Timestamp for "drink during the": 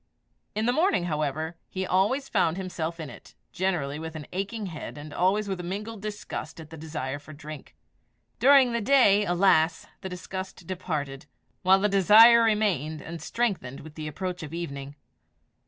7.33-8.81